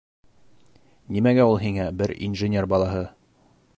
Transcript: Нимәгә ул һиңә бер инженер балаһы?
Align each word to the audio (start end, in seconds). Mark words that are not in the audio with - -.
Нимәгә 1.17 1.45
ул 1.51 1.59
һиңә 1.65 1.87
бер 1.99 2.15
инженер 2.29 2.69
балаһы? 2.73 3.05